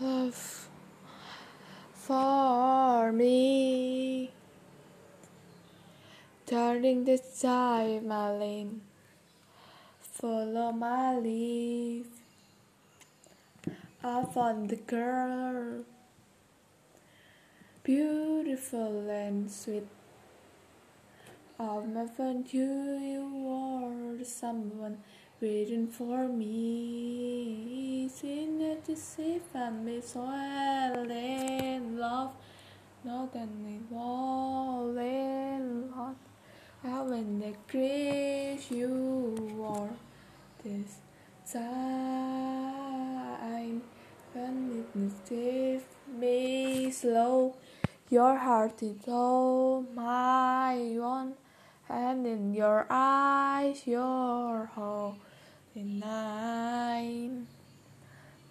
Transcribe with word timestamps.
love 0.00 0.68
for 1.94 3.12
me. 3.12 4.30
Turning 6.44 7.04
the 7.04 7.18
tide, 7.40 8.04
my 8.04 8.30
lane, 8.30 8.82
follow 10.00 10.70
my 10.72 11.16
leaf. 11.16 12.06
I 14.04 14.24
found 14.24 14.70
the 14.70 14.76
girl, 14.76 15.82
beautiful 17.82 19.10
and 19.10 19.50
sweet. 19.50 19.88
Of 21.58 21.88
my 21.88 22.06
friend, 22.06 22.46
you, 22.52 23.48
are 23.48 24.24
someone 24.24 24.98
waiting 25.40 25.88
for 25.88 26.28
me. 26.28 28.08
Seen 28.12 28.60
to 28.96 29.02
see 29.02 29.38
family 29.52 30.00
soil 30.00 31.10
in 31.10 31.98
love, 31.98 32.32
not 33.04 33.28
only 33.34 33.78
wall 33.90 34.96
in 34.96 35.90
love. 35.90 36.16
How 36.82 37.04
when 37.04 37.38
the 37.38 37.52
grace 37.68 38.70
you 38.70 39.66
are 39.68 39.90
this 40.64 41.00
time 41.52 42.62
when 44.32 44.86
it 44.94 45.26
takes 45.28 45.84
me 46.18 46.90
slow. 46.90 47.54
Your 48.08 48.38
heart 48.38 48.82
is 48.82 49.06
all 49.08 49.84
my 49.94 50.96
own, 51.02 51.34
and 51.88 52.26
in 52.26 52.54
your 52.54 52.86
eyes, 52.88 53.86
your 53.86 54.70
holy 54.74 55.18
night. 55.74 57.55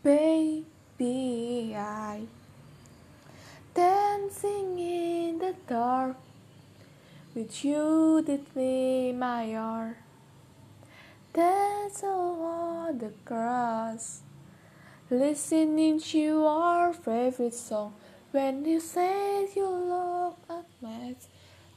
Baby, 0.06 1.74
I 1.76 2.28
dancing 3.74 4.78
in 4.78 5.40
the 5.40 5.56
dark 5.68 6.16
with 7.34 7.66
you 7.66 8.22
did 8.24 8.56
me 8.56 9.12
my 9.14 9.54
heart. 9.54 9.98
All 12.04 12.44
on 12.44 13.00
the 13.00 13.14
grass. 13.26 14.22
Listening 15.10 16.00
to 16.00 16.20
your 16.20 16.94
favorite 16.94 17.56
song 17.56 17.96
when 18.32 18.64
you 18.64 18.80
said 18.80 19.48
you 19.56 19.68
look 19.68 20.38
at 20.48 20.68
me. 20.84 21.16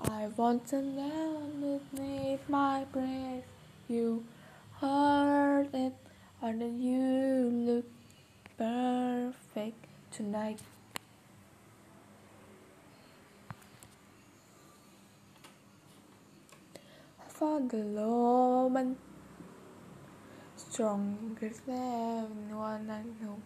I 0.00 0.28
want 0.36 0.68
to 0.68 0.82
know 0.82 1.48
underneath 1.48 2.46
my 2.46 2.84
breath. 2.92 3.48
You 3.88 4.26
heard 4.82 5.70
it, 5.72 5.94
and 6.42 6.84
you 6.84 7.48
look 7.64 7.86
perfect 8.58 9.86
tonight. 10.18 10.60
For 17.28 17.60
the 17.60 17.76
woman 17.76 18.96
stronger 20.56 21.52
than 21.66 22.50
one 22.50 22.90
I 22.90 23.02
know. 23.22 23.38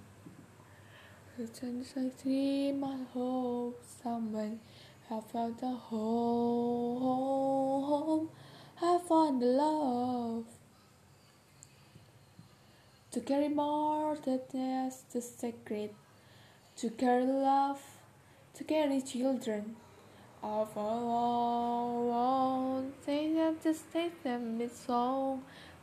Since 1.53 1.93
I 1.98 2.11
dream 2.23 2.81
my 2.81 2.97
hope 3.12 3.78
someone 4.03 4.61
have 5.11 5.27
found 5.27 5.62
a 5.62 5.75
home. 5.91 7.12
I 8.81 8.98
found 9.09 9.43
the 9.43 9.47
love 9.47 10.47
to 13.11 13.20
carry 13.20 13.48
more 13.48 14.17
than 14.25 14.41
just 14.50 15.12
the 15.12 15.20
secret, 15.20 15.95
to 16.83 16.91
carry 16.91 17.25
love, 17.25 17.80
to 18.52 18.64
carry 18.64 19.00
children 19.00 19.77
of 20.42 20.77
own. 20.77 22.12
Say 23.06 23.32
that 23.34 23.62
just 23.62 23.93
take 23.93 24.20
them 24.25 24.59
with 24.59 24.76
soul, 24.76 25.38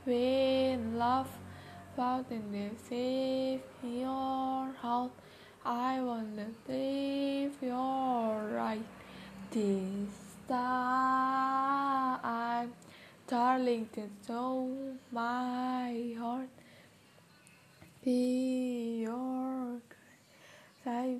with 0.05 0.81
love, 0.93 1.29
found 1.95 2.25
in 2.29 2.51
the 2.51 2.71
safe 2.89 3.61
in 3.81 3.99
your 4.01 4.73
heart. 4.81 5.11
I 5.65 6.01
wanna 6.01 6.47
leave 6.67 7.55
your 7.61 8.49
right 8.59 8.83
this 9.51 10.35
time, 10.49 11.13
darling. 13.25 13.87
That's 13.95 14.29
all 14.29 14.69
my 15.13 16.13
heart. 16.19 16.49
Your 18.03 18.78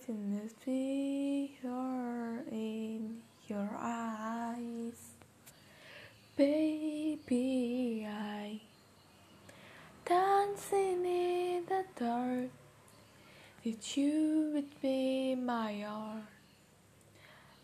sadness, 0.09 0.53
be 0.65 1.55
your 1.63 2.43
in 2.51 3.21
your 3.47 3.69
eyes, 3.77 5.13
baby. 6.35 8.07
I 8.09 8.59
dancing 10.05 11.05
in 11.05 11.65
the 11.67 11.83
dark. 11.95 12.49
Did 13.63 13.97
you 13.97 14.51
with 14.55 14.83
me, 14.83 15.35
my 15.35 15.81
heart? 15.81 16.23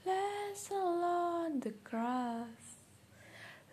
Let's 0.05 0.69
all 0.71 1.03
on 1.03 1.61
the 1.61 1.73
grass, 1.83 2.77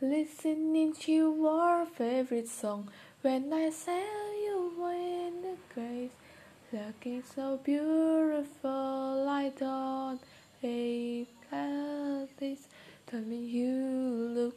listening 0.01 0.95
to 0.95 1.13
your 1.13 1.85
favorite 1.85 2.49
song. 2.49 2.89
When 3.21 3.53
I 3.53 3.69
sail 3.69 4.33
you 4.47 4.73
in 4.89 5.43
the 5.43 5.57
grace, 5.75 6.22
looking 6.73 7.23
so 7.23 7.59
beautiful, 7.59 9.27
I 9.29 9.53
thought, 9.55 10.19
hey, 10.61 11.27
please 12.39 12.67
tell 13.07 13.21
me 13.21 13.37
you 13.37 13.75
look 14.35 14.57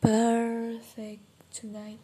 perfect 0.00 1.22
tonight. 1.52 1.98